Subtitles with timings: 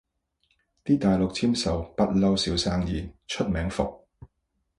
[0.83, 4.07] 啲大陸簽售不嬲少生意，出名伏